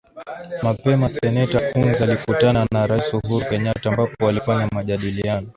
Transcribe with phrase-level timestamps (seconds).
[0.63, 5.47] Mapema seneta Coons alikutana na rais Uhuru Kenyatta ambapo walifanya majadiliano